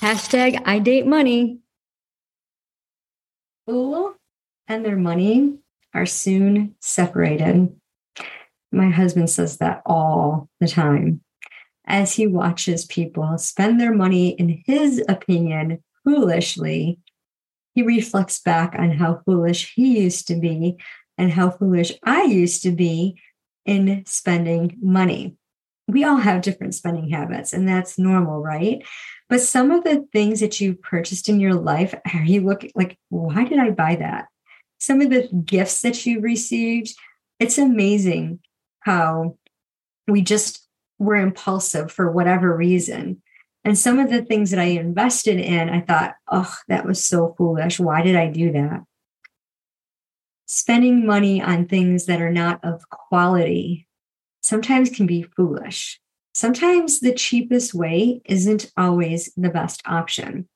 Hashtag 0.00 0.62
I 0.64 0.78
date 0.78 1.06
money. 1.06 1.58
Fool 3.66 4.14
and 4.68 4.84
their 4.84 4.96
money 4.96 5.58
are 5.92 6.06
soon 6.06 6.76
separated. 6.80 7.74
My 8.70 8.90
husband 8.90 9.28
says 9.28 9.56
that 9.58 9.82
all 9.84 10.48
the 10.60 10.68
time 10.68 11.22
as 11.84 12.12
he 12.12 12.28
watches 12.28 12.86
people 12.86 13.38
spend 13.38 13.80
their 13.80 13.92
money, 13.92 14.28
in 14.30 14.62
his 14.66 15.02
opinion, 15.08 15.82
foolishly. 16.04 17.00
He 17.74 17.82
reflects 17.82 18.40
back 18.40 18.76
on 18.78 18.92
how 18.92 19.22
foolish 19.24 19.72
he 19.74 19.98
used 20.00 20.28
to 20.28 20.36
be 20.36 20.76
and 21.16 21.32
how 21.32 21.50
foolish 21.50 21.92
I 22.04 22.22
used 22.22 22.62
to 22.62 22.70
be 22.70 23.20
in 23.66 24.04
spending 24.06 24.76
money. 24.80 25.36
We 25.88 26.04
all 26.04 26.18
have 26.18 26.42
different 26.42 26.74
spending 26.74 27.08
habits, 27.10 27.52
and 27.52 27.66
that's 27.66 27.98
normal, 27.98 28.40
right? 28.40 28.84
But 29.28 29.42
some 29.42 29.70
of 29.70 29.84
the 29.84 30.08
things 30.12 30.40
that 30.40 30.60
you 30.60 30.74
purchased 30.74 31.28
in 31.28 31.38
your 31.38 31.54
life, 31.54 31.94
are 32.14 32.24
you 32.24 32.42
looking 32.42 32.72
like, 32.74 32.98
why 33.10 33.44
did 33.44 33.58
I 33.58 33.70
buy 33.70 33.96
that? 33.96 34.28
Some 34.78 35.00
of 35.00 35.10
the 35.10 35.28
gifts 35.44 35.82
that 35.82 36.06
you 36.06 36.20
received, 36.20 36.94
it's 37.38 37.58
amazing 37.58 38.40
how 38.80 39.36
we 40.06 40.22
just 40.22 40.66
were 40.98 41.16
impulsive 41.16 41.92
for 41.92 42.10
whatever 42.10 42.56
reason. 42.56 43.22
And 43.64 43.76
some 43.76 43.98
of 43.98 44.08
the 44.08 44.22
things 44.22 44.50
that 44.50 44.60
I 44.60 44.64
invested 44.64 45.38
in, 45.38 45.68
I 45.68 45.82
thought, 45.82 46.14
oh, 46.30 46.54
that 46.68 46.86
was 46.86 47.04
so 47.04 47.34
foolish. 47.36 47.78
Why 47.78 48.02
did 48.02 48.16
I 48.16 48.28
do 48.28 48.52
that? 48.52 48.84
Spending 50.46 51.04
money 51.04 51.42
on 51.42 51.66
things 51.66 52.06
that 52.06 52.22
are 52.22 52.32
not 52.32 52.64
of 52.64 52.88
quality 52.88 53.86
sometimes 54.42 54.88
can 54.88 55.06
be 55.06 55.22
foolish. 55.22 56.00
Sometimes 56.38 57.00
the 57.00 57.12
cheapest 57.12 57.74
way 57.74 58.22
isn't 58.24 58.70
always 58.76 59.32
the 59.36 59.50
best 59.50 59.82
option. 59.84 60.48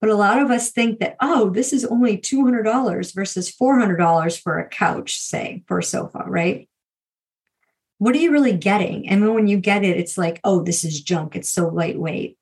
But 0.00 0.10
a 0.10 0.16
lot 0.16 0.42
of 0.42 0.50
us 0.50 0.72
think 0.72 0.98
that, 0.98 1.14
oh, 1.20 1.50
this 1.50 1.72
is 1.72 1.84
only 1.84 2.18
$200 2.18 3.14
versus 3.14 3.54
$400 3.54 4.42
for 4.42 4.58
a 4.58 4.68
couch, 4.68 5.20
say, 5.20 5.62
for 5.68 5.78
a 5.78 5.82
sofa, 5.84 6.24
right? 6.26 6.68
What 7.98 8.16
are 8.16 8.18
you 8.18 8.32
really 8.32 8.56
getting? 8.56 9.08
And 9.08 9.22
then 9.22 9.32
when 9.32 9.46
you 9.46 9.58
get 9.58 9.84
it, 9.84 9.96
it's 9.96 10.18
like, 10.18 10.40
oh, 10.42 10.64
this 10.64 10.82
is 10.82 11.00
junk. 11.00 11.36
It's 11.36 11.48
so 11.48 11.68
lightweight. 11.68 12.36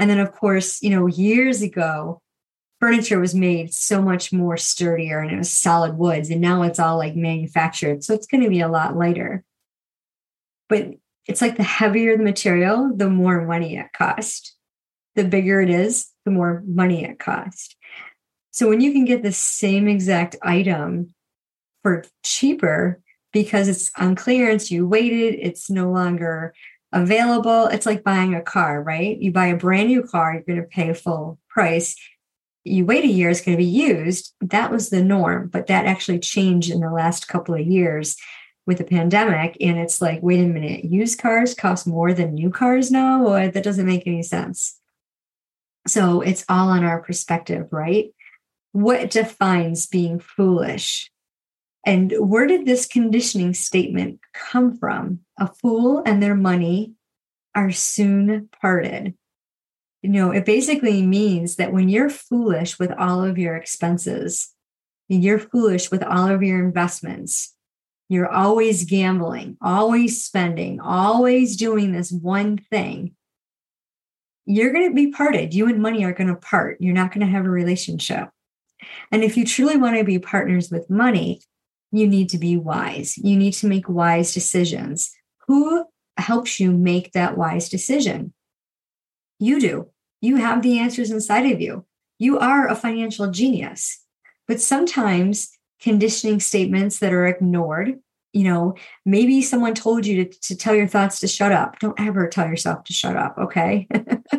And 0.00 0.10
then, 0.10 0.18
of 0.18 0.32
course, 0.32 0.82
you 0.82 0.90
know, 0.90 1.06
years 1.06 1.62
ago, 1.62 2.20
furniture 2.80 3.20
was 3.20 3.36
made 3.36 3.72
so 3.72 4.02
much 4.02 4.32
more 4.32 4.56
sturdier 4.56 5.20
and 5.20 5.30
it 5.30 5.38
was 5.38 5.52
solid 5.52 5.96
woods. 5.96 6.28
And 6.28 6.40
now 6.40 6.62
it's 6.62 6.80
all 6.80 6.98
like 6.98 7.14
manufactured. 7.14 8.02
So 8.02 8.14
it's 8.14 8.26
going 8.26 8.42
to 8.42 8.50
be 8.50 8.62
a 8.62 8.66
lot 8.66 8.96
lighter. 8.96 9.44
But 10.68 10.94
it's 11.26 11.40
like 11.40 11.56
the 11.56 11.62
heavier 11.62 12.16
the 12.16 12.24
material, 12.24 12.92
the 12.94 13.08
more 13.08 13.44
money 13.44 13.76
it 13.76 13.92
costs. 13.92 14.56
The 15.14 15.24
bigger 15.24 15.60
it 15.60 15.70
is, 15.70 16.10
the 16.24 16.30
more 16.30 16.62
money 16.66 17.04
it 17.04 17.18
costs. 17.18 17.76
So 18.50 18.68
when 18.68 18.80
you 18.80 18.92
can 18.92 19.04
get 19.04 19.22
the 19.22 19.32
same 19.32 19.88
exact 19.88 20.36
item 20.42 21.14
for 21.82 22.04
cheaper 22.22 23.00
because 23.32 23.68
it's 23.68 23.90
on 23.96 24.14
clearance, 24.14 24.70
you 24.70 24.86
waited, 24.86 25.38
it's 25.40 25.70
no 25.70 25.90
longer 25.90 26.54
available. 26.92 27.66
It's 27.66 27.86
like 27.86 28.04
buying 28.04 28.34
a 28.34 28.42
car, 28.42 28.82
right? 28.82 29.18
You 29.18 29.32
buy 29.32 29.46
a 29.46 29.56
brand 29.56 29.88
new 29.88 30.02
car, 30.02 30.34
you're 30.34 30.42
going 30.42 30.60
to 30.60 30.66
pay 30.66 30.92
full 30.92 31.38
price. 31.48 31.96
You 32.64 32.84
wait 32.84 33.04
a 33.04 33.08
year, 33.08 33.30
it's 33.30 33.40
going 33.40 33.56
to 33.56 33.62
be 33.62 33.68
used. 33.68 34.34
That 34.40 34.70
was 34.70 34.90
the 34.90 35.02
norm, 35.02 35.48
but 35.48 35.66
that 35.66 35.86
actually 35.86 36.20
changed 36.20 36.70
in 36.70 36.80
the 36.80 36.90
last 36.90 37.28
couple 37.28 37.54
of 37.54 37.66
years 37.66 38.16
with 38.66 38.78
the 38.78 38.84
pandemic. 38.84 39.56
And 39.60 39.78
it's 39.78 40.00
like, 40.00 40.22
wait 40.22 40.40
a 40.40 40.46
minute, 40.46 40.84
used 40.84 41.18
cars 41.18 41.54
cost 41.54 41.86
more 41.86 42.12
than 42.12 42.34
new 42.34 42.50
cars 42.50 42.90
now? 42.90 43.24
Or 43.26 43.48
that 43.48 43.64
doesn't 43.64 43.86
make 43.86 44.06
any 44.06 44.22
sense. 44.22 44.78
So 45.86 46.20
it's 46.20 46.44
all 46.48 46.68
on 46.68 46.84
our 46.84 47.02
perspective, 47.02 47.68
right? 47.72 48.14
What 48.72 49.10
defines 49.10 49.86
being 49.86 50.20
foolish? 50.20 51.10
And 51.84 52.14
where 52.18 52.46
did 52.46 52.64
this 52.64 52.86
conditioning 52.86 53.54
statement 53.54 54.20
come 54.32 54.76
from? 54.76 55.20
A 55.40 55.48
fool 55.48 56.02
and 56.06 56.22
their 56.22 56.36
money 56.36 56.92
are 57.54 57.72
soon 57.72 58.48
parted. 58.60 59.14
You 60.02 60.10
know, 60.10 60.30
it 60.30 60.44
basically 60.44 61.02
means 61.02 61.56
that 61.56 61.72
when 61.72 61.88
you're 61.88 62.10
foolish 62.10 62.78
with 62.78 62.92
all 62.92 63.24
of 63.24 63.38
your 63.38 63.56
expenses, 63.56 64.54
you're 65.08 65.38
foolish 65.38 65.90
with 65.90 66.02
all 66.02 66.28
of 66.28 66.42
your 66.42 66.64
investments, 66.64 67.54
you're 68.12 68.30
always 68.30 68.84
gambling, 68.84 69.56
always 69.62 70.22
spending, 70.22 70.80
always 70.80 71.56
doing 71.56 71.92
this 71.92 72.12
one 72.12 72.58
thing, 72.58 73.14
you're 74.44 74.72
going 74.72 74.88
to 74.88 74.94
be 74.94 75.10
parted. 75.12 75.54
You 75.54 75.68
and 75.68 75.80
money 75.80 76.04
are 76.04 76.12
going 76.12 76.28
to 76.28 76.36
part. 76.36 76.80
You're 76.80 76.94
not 76.94 77.12
going 77.12 77.24
to 77.26 77.32
have 77.32 77.46
a 77.46 77.50
relationship. 77.50 78.28
And 79.10 79.22
if 79.22 79.36
you 79.36 79.46
truly 79.46 79.76
want 79.76 79.96
to 79.96 80.04
be 80.04 80.18
partners 80.18 80.70
with 80.70 80.90
money, 80.90 81.40
you 81.92 82.06
need 82.06 82.28
to 82.30 82.38
be 82.38 82.56
wise. 82.56 83.16
You 83.18 83.36
need 83.36 83.52
to 83.54 83.66
make 83.66 83.88
wise 83.88 84.34
decisions. 84.34 85.12
Who 85.46 85.84
helps 86.16 86.58
you 86.58 86.72
make 86.72 87.12
that 87.12 87.36
wise 87.36 87.68
decision? 87.68 88.32
You 89.38 89.60
do. 89.60 89.88
You 90.20 90.36
have 90.36 90.62
the 90.62 90.78
answers 90.78 91.10
inside 91.10 91.50
of 91.50 91.60
you. 91.60 91.86
You 92.18 92.38
are 92.38 92.68
a 92.68 92.74
financial 92.74 93.30
genius. 93.30 94.04
But 94.46 94.60
sometimes 94.60 95.56
conditioning 95.82 96.40
statements 96.40 97.00
that 97.00 97.12
are 97.12 97.26
ignored, 97.26 97.98
you 98.32 98.44
know, 98.44 98.74
maybe 99.04 99.42
someone 99.42 99.74
told 99.74 100.06
you 100.06 100.24
to, 100.24 100.40
to 100.40 100.56
tell 100.56 100.74
your 100.74 100.88
thoughts 100.88 101.20
to 101.20 101.28
shut 101.28 101.52
up. 101.52 101.78
Don't 101.80 101.98
ever 102.00 102.28
tell 102.28 102.48
yourself 102.48 102.84
to 102.84 102.92
shut 102.92 103.16
up, 103.16 103.36
okay? 103.36 103.88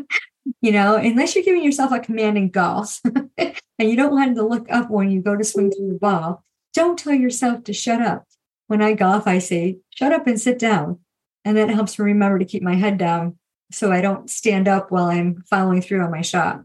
you 0.62 0.72
know, 0.72 0.96
unless 0.96 1.36
you're 1.36 1.44
giving 1.44 1.64
yourself 1.64 1.92
a 1.92 2.00
command 2.00 2.38
in 2.38 2.50
golf 2.50 3.00
and 3.38 3.56
you 3.80 3.96
don't 3.96 4.14
want 4.14 4.36
to 4.36 4.44
look 4.44 4.72
up 4.72 4.90
when 4.90 5.12
you 5.12 5.22
go 5.22 5.36
to 5.36 5.44
swing 5.44 5.72
through 5.72 5.90
the 5.90 6.00
ball, 6.00 6.44
don't 6.74 6.98
tell 6.98 7.14
yourself 7.14 7.64
to 7.66 7.74
shut 7.74 8.02
up. 8.02 8.26
When 8.68 8.82
I 8.82 8.94
golf, 8.94 9.28
I 9.28 9.40
say, 9.40 9.78
shut 9.94 10.12
up 10.12 10.26
and 10.26 10.40
sit 10.40 10.58
down. 10.58 11.00
And 11.46 11.58
that 11.58 11.70
helps 11.70 12.00
me 12.00 12.06
remember 12.06 12.40
to 12.40 12.46
keep 12.46 12.64
my 12.64 12.76
head 12.76 12.98
down 12.98 13.38
so 13.72 13.92
I 13.92 14.02
don't 14.02 14.30
stand 14.30 14.68
up 14.68 14.92
while 14.92 15.06
I'm 15.06 15.44
following 15.50 15.82
through 15.82 16.02
on 16.02 16.12
my 16.12 16.22
shot. 16.22 16.64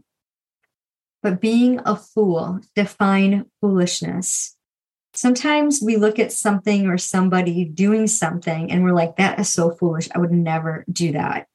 But 1.21 1.41
being 1.41 1.81
a 1.85 1.95
fool, 1.95 2.61
define 2.75 3.45
foolishness. 3.59 4.55
Sometimes 5.19 5.81
we 5.81 5.97
look 5.97 6.17
at 6.17 6.31
something 6.31 6.87
or 6.87 6.97
somebody 6.97 7.65
doing 7.65 8.07
something 8.07 8.71
and 8.71 8.85
we're 8.85 8.93
like, 8.93 9.17
that 9.17 9.37
is 9.37 9.51
so 9.51 9.71
foolish. 9.71 10.07
I 10.15 10.17
would 10.17 10.31
never 10.31 10.85
do 10.89 11.11
that. 11.11 11.47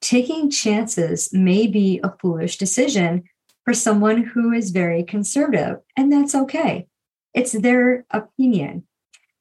Taking 0.00 0.48
chances 0.48 1.30
may 1.30 1.66
be 1.66 2.00
a 2.02 2.14
foolish 2.18 2.56
decision 2.56 3.24
for 3.66 3.74
someone 3.74 4.22
who 4.22 4.52
is 4.52 4.70
very 4.70 5.02
conservative, 5.02 5.80
and 5.98 6.10
that's 6.10 6.34
okay. 6.34 6.86
It's 7.34 7.52
their 7.52 8.06
opinion. 8.10 8.86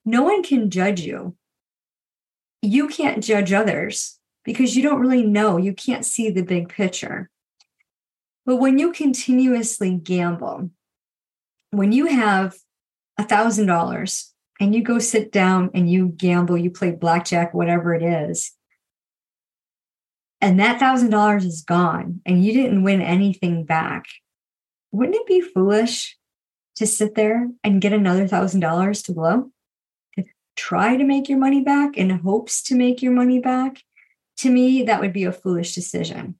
No 0.04 0.24
one 0.24 0.44
can 0.44 0.70
judge 0.70 1.00
you. 1.00 1.38
You 2.62 2.90
can't 2.90 3.24
judge 3.24 3.54
others 3.54 4.20
because 4.44 4.76
you 4.76 4.84
don't 4.84 5.00
really 5.00 5.26
know. 5.26 5.56
You 5.56 5.72
can't 5.72 6.04
see 6.04 6.30
the 6.30 6.44
big 6.44 6.68
picture. 6.68 7.30
But 8.46 8.58
when 8.58 8.78
you 8.78 8.92
continuously 8.92 9.96
gamble, 9.96 10.70
when 11.72 11.94
you 11.94 12.08
have 12.08 12.58
a 13.20 13.24
thousand 13.24 13.68
dollars 13.68 14.34
and 14.60 14.74
you 14.74 14.82
go 14.82 14.98
sit 14.98 15.32
down 15.32 15.70
and 15.74 15.90
you 15.90 16.08
gamble, 16.08 16.58
you 16.58 16.72
play 16.72 16.92
blackjack, 16.92 17.54
whatever 17.54 17.94
it 17.94 18.02
is, 18.02 18.54
and 20.42 20.60
that 20.60 20.80
thousand 20.80 21.10
dollars 21.10 21.44
is 21.44 21.62
gone 21.62 22.22
and 22.26 22.44
you 22.44 22.54
didn't 22.54 22.84
win 22.84 23.02
anything 23.02 23.66
back, 23.66 24.06
wouldn't 24.92 25.18
it 25.18 25.28
be 25.28 25.42
foolish 25.42 26.18
to 26.78 26.88
sit 26.88 27.16
there 27.16 27.50
and 27.64 27.82
get 27.82 27.92
another 27.92 28.26
thousand 28.26 28.62
dollars 28.62 29.02
to 29.04 29.12
blow? 29.12 29.52
To 30.16 30.24
try 30.56 30.96
to 30.96 31.04
make 31.04 31.28
your 31.28 31.40
money 31.40 31.62
back 31.62 31.98
in 31.98 32.10
hopes 32.10 32.64
to 32.64 32.76
make 32.76 33.02
your 33.02 33.12
money 33.12 33.40
back? 33.40 33.84
To 34.38 34.50
me 34.50 34.84
that 34.84 35.02
would 35.02 35.12
be 35.12 35.26
a 35.26 35.34
foolish 35.34 35.76
decision. 35.76 36.36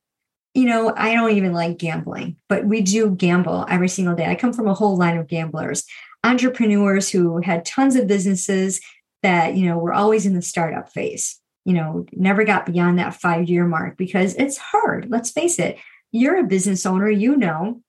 You 0.54 0.66
know 0.66 0.94
i 0.96 1.14
don't 1.14 1.32
even 1.32 1.54
like 1.54 1.78
gambling 1.78 2.38
but 2.48 2.66
we 2.66 2.82
do 2.82 3.12
gamble 3.12 3.66
every 3.70 3.90
single 3.90 4.16
day. 4.16 4.26
I 4.26 4.36
come 4.36 4.54
from 4.54 4.68
a 4.68 4.74
whole 4.74 4.98
line 4.98 5.18
of 5.18 5.28
gamblers 5.28 5.84
entrepreneurs 6.24 7.10
who 7.10 7.42
had 7.42 7.66
tons 7.66 7.96
of 7.96 8.08
businesses 8.08 8.82
that 9.24 9.56
you 9.56 9.66
know 9.66 9.78
were 9.78 9.94
always 9.94 10.26
in 10.26 10.34
the 10.34 10.42
startup 10.42 10.92
phase 10.92 11.40
you 11.66 11.74
know 11.74 12.06
never 12.14 12.44
got 12.44 12.66
beyond 12.66 13.00
that 13.00 13.20
five 13.20 13.50
year 13.50 13.66
mark 13.66 13.98
because 13.98 14.36
it's 14.36 14.58
hard 14.58 15.08
let's 15.10 15.32
face 15.32 15.60
it 15.60 15.78
you're 16.12 16.38
a 16.38 16.44
business 16.44 16.86
owner 16.86 17.10
you 17.10 17.36
know 17.36 17.82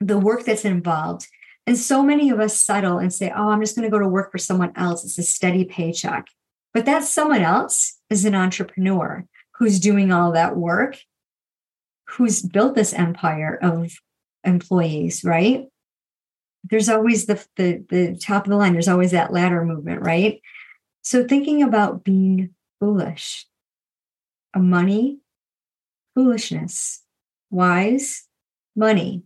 the 0.00 0.18
work 0.18 0.44
that's 0.44 0.64
involved 0.64 1.26
and 1.66 1.78
so 1.78 2.02
many 2.02 2.30
of 2.30 2.40
us 2.40 2.56
settle 2.56 2.98
and 2.98 3.12
say, 3.12 3.30
oh, 3.34 3.50
I'm 3.50 3.60
just 3.60 3.76
going 3.76 3.84
to 3.84 3.90
go 3.90 3.98
to 3.98 4.08
work 4.08 4.32
for 4.32 4.38
someone 4.38 4.72
else. 4.74 5.04
It's 5.04 5.18
a 5.18 5.22
steady 5.22 5.64
paycheck. 5.64 6.26
But 6.74 6.86
that 6.86 7.04
someone 7.04 7.42
else 7.42 7.98
is 8.10 8.24
an 8.24 8.34
entrepreneur 8.34 9.24
who's 9.56 9.78
doing 9.78 10.10
all 10.10 10.32
that 10.32 10.56
work, 10.56 10.98
who's 12.08 12.42
built 12.42 12.74
this 12.74 12.92
empire 12.92 13.58
of 13.62 13.92
employees, 14.42 15.22
right? 15.22 15.66
There's 16.70 16.88
always 16.88 17.26
the, 17.26 17.44
the, 17.56 17.84
the 17.88 18.16
top 18.16 18.46
of 18.46 18.50
the 18.50 18.56
line, 18.56 18.72
there's 18.72 18.88
always 18.88 19.10
that 19.10 19.32
ladder 19.32 19.64
movement, 19.64 20.02
right? 20.02 20.40
So 21.02 21.26
thinking 21.26 21.62
about 21.62 22.04
being 22.04 22.54
foolish, 22.78 23.46
money, 24.56 25.18
foolishness, 26.14 27.02
wise, 27.50 28.26
money, 28.76 29.22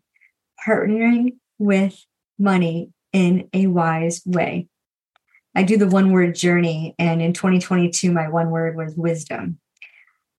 partnering 0.67 1.37
with 1.59 2.05
money 2.39 2.91
in 3.13 3.49
a 3.53 3.67
wise 3.67 4.23
way. 4.25 4.69
I 5.55 5.63
do 5.63 5.79
the 5.79 5.89
one 5.89 6.13
word 6.13 6.35
journey, 6.35 6.95
and 6.99 7.23
in 7.23 7.33
2022, 7.33 8.13
my 8.13 8.29
one 8.29 8.51
word 8.51 8.77
was 8.77 8.95
wisdom. 8.95 9.59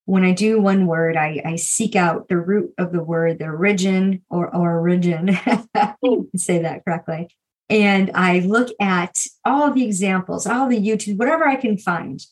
When 0.08 0.24
I 0.24 0.32
do 0.32 0.62
one 0.62 0.88
word, 0.88 1.18
I, 1.18 1.42
I 1.44 1.58
seek 1.58 1.98
out 1.98 2.30
the 2.30 2.38
root 2.38 2.74
of 2.78 2.94
the 2.94 3.04
word, 3.04 3.40
the 3.40 3.46
origin 3.48 4.22
or, 4.30 4.48
or 4.56 4.80
origin, 4.80 5.38
say 6.38 6.62
that 6.62 6.86
correctly. 6.86 7.28
And 7.70 8.12
I 8.16 8.40
look 8.40 8.70
at 8.80 9.26
all 9.44 9.74
the 9.74 9.84
examples, 9.84 10.48
all 10.48 10.70
the 10.70 10.80
YouTube, 10.80 11.18
whatever 11.18 11.46
I 11.46 11.58
can 11.58 11.78
find. 11.78 12.26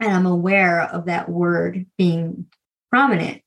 And 0.00 0.12
I'm 0.12 0.26
aware 0.26 0.82
of 0.82 1.04
that 1.04 1.28
word 1.28 1.86
being 1.96 2.46
prominent, 2.90 3.42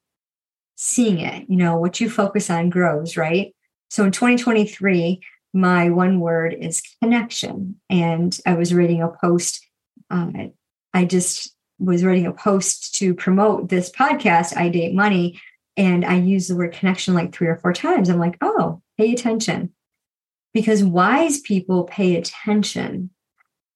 seeing 0.77 1.19
it. 1.19 1.49
You 1.49 1.57
know, 1.57 1.75
what 1.75 1.99
you 1.99 2.09
focus 2.09 2.49
on 2.49 2.69
grows, 2.69 3.17
right? 3.17 3.53
So 3.89 4.05
in 4.05 4.13
2023, 4.13 5.21
my 5.53 5.89
one 5.89 6.21
word 6.21 6.55
is 6.57 6.81
connection. 7.03 7.81
And 7.89 8.37
I 8.45 8.53
was 8.53 8.73
reading 8.73 9.01
a 9.01 9.09
post. 9.09 9.67
Uh, 10.09 10.31
I 10.93 11.03
just 11.03 11.53
was 11.81 12.03
writing 12.05 12.27
a 12.27 12.33
post 12.33 12.95
to 12.95 13.13
promote 13.15 13.69
this 13.69 13.91
podcast, 13.91 14.55
I 14.55 14.69
Date 14.69 14.93
Money. 14.93 15.41
And 15.75 16.05
I 16.05 16.15
used 16.15 16.49
the 16.49 16.55
word 16.55 16.73
connection 16.73 17.13
like 17.13 17.33
three 17.33 17.47
or 17.47 17.55
four 17.57 17.73
times. 17.73 18.09
I'm 18.09 18.19
like, 18.19 18.37
oh, 18.41 18.81
pay 18.97 19.13
attention. 19.13 19.71
Because 20.53 20.83
wise 20.83 21.39
people 21.39 21.85
pay 21.85 22.17
attention 22.17 23.09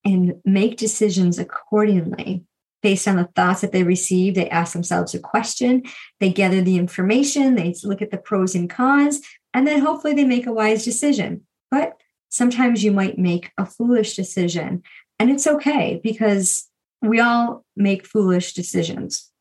and 0.03 0.35
make 0.45 0.77
decisions 0.77 1.39
accordingly 1.39 2.43
based 2.83 3.07
on 3.07 3.15
the 3.15 3.29
thoughts 3.35 3.61
that 3.61 3.71
they 3.71 3.83
receive. 3.83 4.35
They 4.35 4.49
ask 4.49 4.73
themselves 4.73 5.15
a 5.15 5.19
question, 5.19 5.83
they 6.19 6.31
gather 6.31 6.61
the 6.61 6.77
information, 6.77 7.55
they 7.55 7.73
look 7.83 8.01
at 8.01 8.11
the 8.11 8.17
pros 8.17 8.53
and 8.53 8.69
cons, 8.69 9.21
and 9.53 9.65
then 9.65 9.79
hopefully 9.79 10.13
they 10.13 10.25
make 10.25 10.45
a 10.45 10.53
wise 10.53 10.85
decision. 10.85 11.47
But 11.71 11.93
sometimes 12.29 12.83
you 12.83 12.91
might 12.91 13.17
make 13.17 13.51
a 13.57 13.65
foolish 13.65 14.15
decision. 14.15 14.83
And 15.17 15.31
it's 15.31 15.47
okay 15.47 15.99
because 16.03 16.67
we 17.09 17.19
all 17.19 17.65
make 17.75 18.05
foolish 18.05 18.53
decisions. 18.53 19.31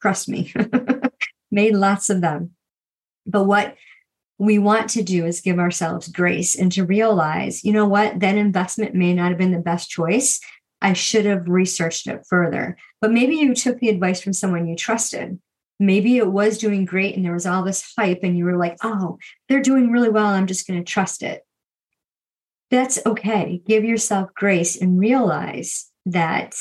Trust 0.00 0.28
me, 0.28 0.52
made 1.50 1.74
lots 1.74 2.10
of 2.10 2.20
them. 2.20 2.52
But 3.26 3.44
what 3.44 3.76
we 4.38 4.58
want 4.58 4.88
to 4.90 5.02
do 5.02 5.26
is 5.26 5.42
give 5.42 5.58
ourselves 5.58 6.08
grace 6.08 6.54
and 6.58 6.72
to 6.72 6.84
realize, 6.84 7.62
you 7.62 7.72
know 7.72 7.86
what, 7.86 8.20
that 8.20 8.38
investment 8.38 8.94
may 8.94 9.12
not 9.12 9.28
have 9.28 9.38
been 9.38 9.52
the 9.52 9.58
best 9.58 9.90
choice. 9.90 10.40
I 10.80 10.94
should 10.94 11.26
have 11.26 11.46
researched 11.46 12.06
it 12.06 12.24
further. 12.26 12.78
But 13.02 13.12
maybe 13.12 13.36
you 13.36 13.54
took 13.54 13.78
the 13.78 13.90
advice 13.90 14.22
from 14.22 14.32
someone 14.32 14.66
you 14.66 14.76
trusted. 14.76 15.38
Maybe 15.78 16.16
it 16.16 16.26
was 16.26 16.58
doing 16.58 16.86
great 16.86 17.16
and 17.16 17.24
there 17.24 17.34
was 17.34 17.46
all 17.46 17.62
this 17.62 17.92
hype, 17.98 18.20
and 18.22 18.36
you 18.36 18.44
were 18.44 18.56
like, 18.56 18.76
oh, 18.82 19.18
they're 19.48 19.60
doing 19.62 19.90
really 19.90 20.10
well. 20.10 20.26
I'm 20.26 20.46
just 20.46 20.66
going 20.66 20.82
to 20.82 20.90
trust 20.90 21.22
it. 21.22 21.42
That's 22.70 23.04
okay. 23.04 23.62
Give 23.66 23.84
yourself 23.84 24.30
grace 24.34 24.80
and 24.80 24.98
realize 24.98 25.90
that 26.06 26.54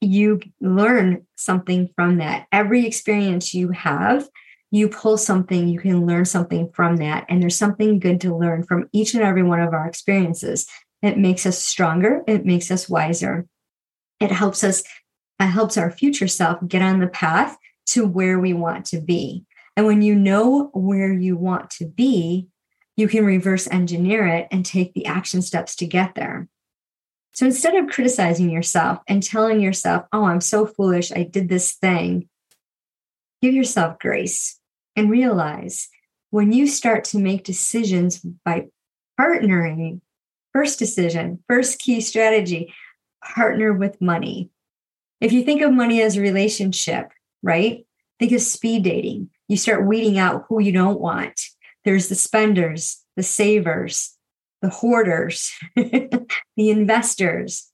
you 0.00 0.40
learn 0.60 1.26
something 1.36 1.90
from 1.94 2.18
that. 2.18 2.46
Every 2.52 2.86
experience 2.86 3.54
you 3.54 3.70
have, 3.70 4.28
you 4.70 4.88
pull 4.88 5.16
something, 5.16 5.68
you 5.68 5.80
can 5.80 6.06
learn 6.06 6.24
something 6.24 6.70
from 6.72 6.96
that. 6.96 7.24
And 7.28 7.42
there's 7.42 7.56
something 7.56 7.98
good 7.98 8.20
to 8.22 8.36
learn 8.36 8.64
from 8.64 8.88
each 8.92 9.14
and 9.14 9.22
every 9.22 9.42
one 9.42 9.60
of 9.60 9.72
our 9.72 9.86
experiences. 9.86 10.66
It 11.02 11.18
makes 11.18 11.46
us 11.46 11.62
stronger, 11.62 12.22
it 12.26 12.44
makes 12.44 12.70
us 12.70 12.88
wiser. 12.88 13.46
It 14.20 14.32
helps 14.32 14.64
us, 14.64 14.82
it 15.40 15.46
helps 15.46 15.76
our 15.76 15.90
future 15.90 16.28
self 16.28 16.58
get 16.66 16.82
on 16.82 17.00
the 17.00 17.06
path 17.06 17.56
to 17.86 18.06
where 18.06 18.38
we 18.38 18.52
want 18.52 18.86
to 18.86 19.00
be. 19.00 19.44
And 19.76 19.86
when 19.86 20.02
you 20.02 20.14
know 20.14 20.70
where 20.72 21.12
you 21.12 21.36
want 21.36 21.70
to 21.70 21.86
be, 21.86 22.48
you 22.96 23.08
can 23.08 23.26
reverse 23.26 23.68
engineer 23.70 24.26
it 24.26 24.48
and 24.50 24.64
take 24.64 24.94
the 24.94 25.06
action 25.06 25.42
steps 25.42 25.76
to 25.76 25.86
get 25.86 26.14
there. 26.14 26.48
So 27.36 27.44
instead 27.44 27.76
of 27.76 27.90
criticizing 27.90 28.48
yourself 28.48 29.00
and 29.06 29.22
telling 29.22 29.60
yourself, 29.60 30.06
oh, 30.10 30.24
I'm 30.24 30.40
so 30.40 30.64
foolish, 30.64 31.12
I 31.12 31.22
did 31.22 31.50
this 31.50 31.74
thing, 31.74 32.30
give 33.42 33.52
yourself 33.52 33.98
grace 33.98 34.58
and 34.96 35.10
realize 35.10 35.90
when 36.30 36.50
you 36.50 36.66
start 36.66 37.04
to 37.04 37.18
make 37.18 37.44
decisions 37.44 38.20
by 38.42 38.68
partnering, 39.20 40.00
first 40.54 40.78
decision, 40.78 41.44
first 41.46 41.78
key 41.78 42.00
strategy, 42.00 42.72
partner 43.22 43.74
with 43.74 44.00
money. 44.00 44.48
If 45.20 45.30
you 45.30 45.42
think 45.44 45.60
of 45.60 45.74
money 45.74 46.00
as 46.00 46.16
a 46.16 46.22
relationship, 46.22 47.12
right? 47.42 47.86
Think 48.18 48.32
of 48.32 48.40
speed 48.40 48.84
dating. 48.84 49.28
You 49.46 49.58
start 49.58 49.86
weeding 49.86 50.18
out 50.18 50.46
who 50.48 50.62
you 50.62 50.72
don't 50.72 51.00
want. 51.00 51.38
There's 51.84 52.08
the 52.08 52.14
spenders, 52.14 53.04
the 53.14 53.22
savers, 53.22 54.15
the 54.66 54.74
hoarders, 54.74 55.52
the 55.76 56.26
investors, 56.58 57.70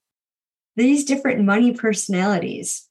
these 0.76 1.04
different 1.04 1.42
money 1.42 1.72
personalities. 1.72 2.86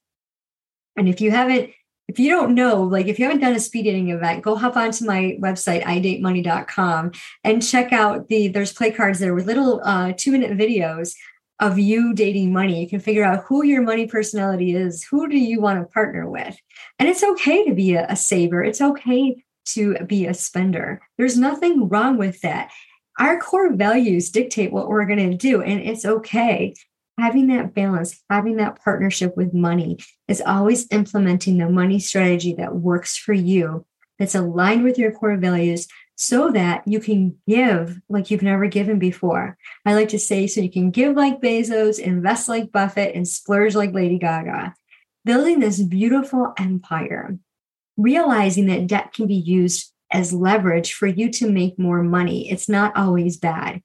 And 0.96 1.08
if 1.08 1.20
you 1.20 1.30
haven't, 1.30 1.70
if 2.08 2.18
you 2.18 2.28
don't 2.28 2.56
know, 2.56 2.82
like 2.82 3.06
if 3.06 3.20
you 3.20 3.26
haven't 3.26 3.42
done 3.42 3.54
a 3.54 3.60
speed 3.60 3.84
dating 3.84 4.10
event, 4.10 4.42
go 4.42 4.56
hop 4.56 4.76
onto 4.76 5.04
my 5.04 5.38
website, 5.40 5.84
idatemoney.com, 5.84 7.12
and 7.44 7.64
check 7.64 7.92
out 7.92 8.26
the, 8.26 8.48
there's 8.48 8.72
play 8.72 8.90
cards 8.90 9.20
there 9.20 9.34
with 9.34 9.46
little 9.46 9.80
uh, 9.84 10.12
two 10.16 10.32
minute 10.32 10.58
videos 10.58 11.14
of 11.60 11.78
you 11.78 12.12
dating 12.12 12.52
money. 12.52 12.80
You 12.80 12.88
can 12.88 12.98
figure 12.98 13.24
out 13.24 13.44
who 13.44 13.64
your 13.64 13.82
money 13.82 14.08
personality 14.08 14.74
is. 14.74 15.04
Who 15.04 15.28
do 15.28 15.38
you 15.38 15.60
want 15.60 15.80
to 15.80 15.92
partner 15.92 16.28
with? 16.28 16.56
And 16.98 17.08
it's 17.08 17.22
okay 17.22 17.64
to 17.66 17.74
be 17.74 17.94
a, 17.94 18.04
a 18.08 18.16
saver. 18.16 18.64
It's 18.64 18.80
okay 18.80 19.44
to 19.66 19.94
be 20.06 20.26
a 20.26 20.34
spender. 20.34 21.00
There's 21.18 21.38
nothing 21.38 21.88
wrong 21.88 22.18
with 22.18 22.40
that 22.40 22.72
our 23.18 23.38
core 23.38 23.72
values 23.72 24.30
dictate 24.30 24.72
what 24.72 24.88
we're 24.88 25.06
going 25.06 25.30
to 25.30 25.36
do, 25.36 25.62
and 25.62 25.80
it's 25.80 26.04
okay. 26.04 26.74
Having 27.18 27.48
that 27.48 27.74
balance, 27.74 28.22
having 28.30 28.56
that 28.56 28.82
partnership 28.82 29.36
with 29.36 29.52
money 29.52 29.98
is 30.28 30.42
always 30.44 30.86
implementing 30.90 31.58
the 31.58 31.68
money 31.68 31.98
strategy 31.98 32.54
that 32.54 32.74
works 32.74 33.16
for 33.16 33.34
you, 33.34 33.84
that's 34.18 34.34
aligned 34.34 34.82
with 34.82 34.98
your 34.98 35.12
core 35.12 35.36
values, 35.36 35.86
so 36.16 36.50
that 36.50 36.86
you 36.86 37.00
can 37.00 37.36
give 37.46 38.00
like 38.08 38.30
you've 38.30 38.42
never 38.42 38.66
given 38.66 38.98
before. 38.98 39.58
I 39.84 39.94
like 39.94 40.08
to 40.10 40.18
say, 40.18 40.46
so 40.46 40.60
you 40.60 40.70
can 40.70 40.90
give 40.90 41.16
like 41.16 41.40
Bezos, 41.40 41.98
invest 41.98 42.48
like 42.48 42.72
Buffett, 42.72 43.14
and 43.14 43.28
splurge 43.28 43.74
like 43.74 43.92
Lady 43.92 44.18
Gaga. 44.18 44.74
Building 45.24 45.60
this 45.60 45.80
beautiful 45.80 46.52
empire, 46.58 47.38
realizing 47.96 48.66
that 48.66 48.86
debt 48.86 49.12
can 49.12 49.26
be 49.26 49.34
used 49.34 49.91
as 50.12 50.32
leverage 50.32 50.92
for 50.92 51.06
you 51.06 51.30
to 51.30 51.50
make 51.50 51.78
more 51.78 52.02
money. 52.02 52.50
It's 52.50 52.68
not 52.68 52.96
always 52.96 53.38
bad. 53.38 53.82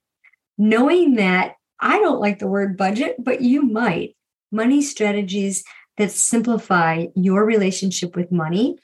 Knowing 0.56 1.14
that 1.14 1.54
I 1.80 1.98
don't 1.98 2.20
like 2.20 2.38
the 2.38 2.48
word 2.48 2.76
budget, 2.76 3.16
but 3.18 3.40
you 3.40 3.62
might. 3.62 4.16
Money 4.50 4.82
strategies 4.82 5.64
that 5.96 6.10
simplify 6.10 7.06
your 7.14 7.44
relationship 7.44 8.16
with 8.16 8.32
money 8.32 8.78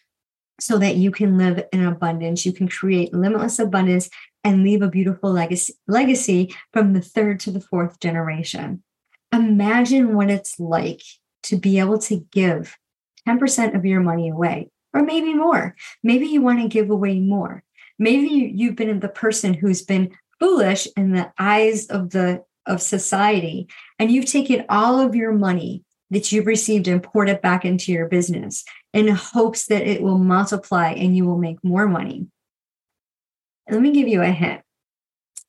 so 0.60 0.78
that 0.78 0.96
you 0.96 1.10
can 1.10 1.36
live 1.36 1.64
in 1.72 1.84
abundance. 1.84 2.46
You 2.46 2.52
can 2.52 2.68
create 2.68 3.12
limitless 3.12 3.58
abundance 3.58 4.08
and 4.44 4.62
leave 4.62 4.82
a 4.82 4.88
beautiful 4.88 5.32
legacy, 5.32 5.74
legacy 5.88 6.54
from 6.72 6.92
the 6.92 7.00
third 7.00 7.40
to 7.40 7.50
the 7.50 7.60
fourth 7.60 7.98
generation. 8.00 8.82
Imagine 9.32 10.14
what 10.14 10.30
it's 10.30 10.60
like 10.60 11.02
to 11.44 11.56
be 11.56 11.78
able 11.78 11.98
to 11.98 12.24
give 12.30 12.76
10% 13.26 13.74
of 13.74 13.84
your 13.84 14.00
money 14.00 14.28
away 14.28 14.70
or 14.94 15.02
maybe 15.02 15.34
more. 15.34 15.74
Maybe 16.02 16.26
you 16.26 16.40
want 16.40 16.60
to 16.62 16.68
give 16.68 16.88
away 16.88 17.18
more. 17.18 17.64
Maybe 17.98 18.52
you've 18.54 18.76
been 18.76 19.00
the 19.00 19.08
person 19.08 19.52
who's 19.52 19.82
been 19.82 20.16
foolish 20.40 20.88
in 20.96 21.12
the 21.12 21.32
eyes 21.38 21.86
of 21.86 22.10
the 22.10 22.44
of 22.66 22.80
society 22.80 23.68
and 23.98 24.10
you've 24.10 24.24
taken 24.24 24.64
all 24.70 24.98
of 24.98 25.14
your 25.14 25.32
money 25.32 25.84
that 26.10 26.32
you've 26.32 26.46
received 26.46 26.88
and 26.88 27.02
poured 27.02 27.28
it 27.28 27.42
back 27.42 27.64
into 27.64 27.92
your 27.92 28.08
business 28.08 28.64
in 28.92 29.08
hopes 29.08 29.66
that 29.66 29.86
it 29.86 30.00
will 30.00 30.18
multiply 30.18 30.90
and 30.90 31.16
you 31.16 31.26
will 31.26 31.38
make 31.38 31.62
more 31.62 31.86
money. 31.86 32.26
Let 33.70 33.80
me 33.80 33.92
give 33.92 34.08
you 34.08 34.22
a 34.22 34.30
hint. 34.30 34.62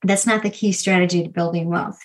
That's 0.04 0.28
not 0.28 0.44
the 0.44 0.50
key 0.50 0.72
strategy 0.72 1.24
to 1.24 1.30
building 1.30 1.70
wealth. 1.70 2.00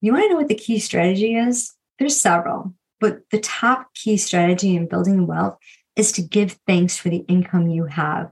You 0.00 0.12
want 0.12 0.24
to 0.24 0.28
know 0.30 0.36
what 0.36 0.48
the 0.48 0.54
key 0.54 0.78
strategy 0.78 1.36
is? 1.36 1.74
There's 1.98 2.20
several, 2.20 2.74
but 3.00 3.20
the 3.30 3.40
top 3.40 3.94
key 3.94 4.16
strategy 4.16 4.76
in 4.76 4.86
building 4.86 5.26
wealth 5.26 5.58
is 5.96 6.12
to 6.12 6.22
give 6.22 6.58
thanks 6.66 6.96
for 6.96 7.08
the 7.08 7.24
income 7.28 7.68
you 7.68 7.86
have. 7.86 8.30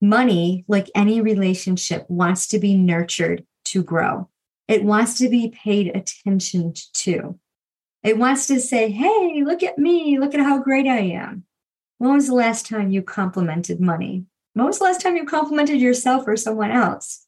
Money, 0.00 0.64
like 0.68 0.88
any 0.94 1.20
relationship, 1.20 2.08
wants 2.08 2.46
to 2.48 2.58
be 2.58 2.76
nurtured 2.76 3.44
to 3.66 3.82
grow. 3.82 4.28
It 4.68 4.84
wants 4.84 5.18
to 5.18 5.28
be 5.28 5.50
paid 5.50 5.94
attention 5.94 6.74
to. 6.94 7.38
It 8.02 8.16
wants 8.16 8.46
to 8.46 8.60
say, 8.60 8.90
hey, 8.90 9.42
look 9.44 9.62
at 9.62 9.78
me. 9.78 10.18
Look 10.18 10.32
at 10.32 10.40
how 10.40 10.62
great 10.62 10.86
I 10.86 11.00
am. 11.00 11.44
When 11.98 12.14
was 12.14 12.28
the 12.28 12.34
last 12.34 12.66
time 12.66 12.90
you 12.90 13.02
complimented 13.02 13.80
money? 13.80 14.24
When 14.54 14.66
was 14.66 14.78
the 14.78 14.84
last 14.84 15.02
time 15.02 15.16
you 15.16 15.26
complimented 15.26 15.80
yourself 15.80 16.24
or 16.26 16.36
someone 16.36 16.70
else? 16.70 17.26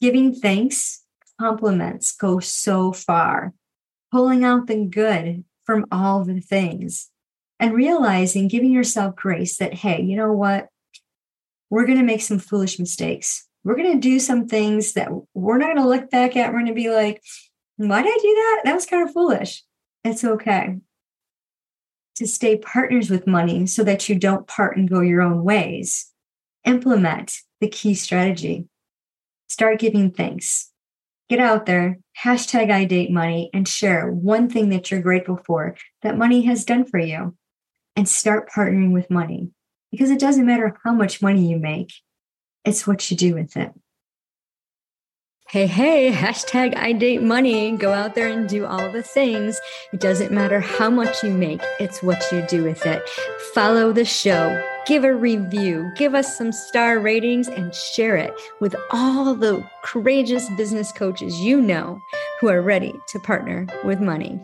Giving 0.00 0.34
thanks, 0.34 1.02
compliments 1.38 2.10
go 2.12 2.40
so 2.40 2.92
far. 2.92 3.54
Pulling 4.10 4.44
out 4.44 4.66
the 4.66 4.84
good 4.84 5.44
from 5.64 5.86
all 5.92 6.24
the 6.24 6.40
things 6.40 7.10
and 7.62 7.72
realizing, 7.72 8.48
giving 8.48 8.72
yourself 8.72 9.16
grace 9.16 9.56
that, 9.56 9.72
hey, 9.72 10.02
you 10.02 10.16
know 10.16 10.32
what? 10.32 10.68
we're 11.72 11.86
going 11.86 11.96
to 11.96 12.04
make 12.04 12.20
some 12.20 12.38
foolish 12.38 12.78
mistakes. 12.78 13.48
We're 13.64 13.76
going 13.76 13.94
to 13.94 13.98
do 13.98 14.20
some 14.20 14.46
things 14.46 14.92
that 14.92 15.08
we're 15.32 15.56
not 15.56 15.74
going 15.74 15.78
to 15.78 15.88
look 15.88 16.10
back 16.10 16.36
at. 16.36 16.52
We're 16.52 16.58
going 16.58 16.66
to 16.66 16.74
be 16.74 16.90
like, 16.90 17.22
why 17.78 18.02
did 18.02 18.12
I 18.12 18.18
do 18.20 18.34
that? 18.34 18.60
That 18.66 18.74
was 18.74 18.84
kind 18.84 19.08
of 19.08 19.14
foolish. 19.14 19.64
It's 20.04 20.22
okay 20.22 20.76
to 22.16 22.26
stay 22.26 22.58
partners 22.58 23.08
with 23.08 23.26
money 23.26 23.66
so 23.66 23.84
that 23.84 24.06
you 24.06 24.18
don't 24.18 24.46
part 24.46 24.76
and 24.76 24.86
go 24.86 25.00
your 25.00 25.22
own 25.22 25.44
ways. 25.44 26.12
Implement 26.66 27.38
the 27.62 27.68
key 27.68 27.94
strategy. 27.94 28.66
Start 29.48 29.78
giving 29.78 30.10
thanks. 30.10 30.70
Get 31.30 31.38
out 31.38 31.64
there, 31.64 32.00
hashtag 32.22 32.70
I 32.70 32.84
date 32.84 33.10
money, 33.10 33.48
and 33.54 33.66
share 33.66 34.10
one 34.10 34.50
thing 34.50 34.68
that 34.68 34.90
you're 34.90 35.00
grateful 35.00 35.40
for 35.46 35.74
that 36.02 36.18
money 36.18 36.42
has 36.42 36.66
done 36.66 36.84
for 36.84 36.98
you. 36.98 37.34
And 37.94 38.08
start 38.08 38.50
partnering 38.50 38.92
with 38.92 39.10
money 39.10 39.50
because 39.90 40.10
it 40.10 40.18
doesn't 40.18 40.46
matter 40.46 40.76
how 40.82 40.92
much 40.92 41.20
money 41.22 41.48
you 41.50 41.58
make, 41.58 41.92
it's 42.64 42.86
what 42.86 43.10
you 43.10 43.16
do 43.16 43.34
with 43.34 43.56
it. 43.56 43.72
Hey, 45.52 45.66
hey, 45.66 46.10
hashtag 46.10 46.74
I 46.78 46.92
date 46.92 47.22
money. 47.22 47.76
Go 47.76 47.92
out 47.92 48.14
there 48.14 48.28
and 48.28 48.48
do 48.48 48.64
all 48.64 48.90
the 48.90 49.02
things. 49.02 49.60
It 49.92 50.00
doesn't 50.00 50.32
matter 50.32 50.60
how 50.60 50.88
much 50.88 51.22
you 51.22 51.30
make, 51.30 51.60
it's 51.78 52.02
what 52.02 52.24
you 52.32 52.40
do 52.48 52.64
with 52.64 52.86
it. 52.86 53.06
Follow 53.52 53.92
the 53.92 54.06
show, 54.06 54.58
give 54.86 55.04
a 55.04 55.14
review, 55.14 55.92
give 55.94 56.14
us 56.14 56.38
some 56.38 56.52
star 56.52 56.98
ratings, 56.98 57.48
and 57.48 57.74
share 57.74 58.16
it 58.16 58.32
with 58.60 58.74
all 58.92 59.34
the 59.34 59.62
courageous 59.84 60.48
business 60.56 60.90
coaches 60.90 61.38
you 61.40 61.60
know 61.60 62.00
who 62.40 62.48
are 62.48 62.62
ready 62.62 62.94
to 63.08 63.18
partner 63.18 63.66
with 63.84 64.00
money. 64.00 64.42